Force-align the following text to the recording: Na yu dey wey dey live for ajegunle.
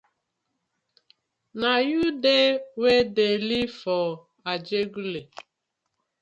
Na 1.59 1.69
yu 1.89 2.03
dey 2.23 2.47
wey 2.81 3.01
dey 3.15 3.35
live 3.47 3.75
for 3.81 4.05
ajegunle. 4.51 5.21